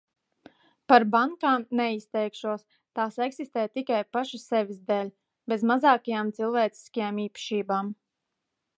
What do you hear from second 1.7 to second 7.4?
neizteikšos, tās eksistē tikai pašas sevis dēļ, bez mazākajām cilvēciskajām